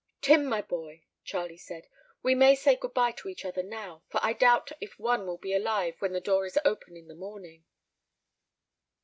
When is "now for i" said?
3.61-4.33